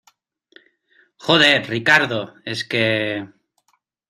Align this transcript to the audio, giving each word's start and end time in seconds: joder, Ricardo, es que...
joder, 1.27 1.69
Ricardo, 1.75 2.21
es 2.43 2.61
que... 2.65 2.85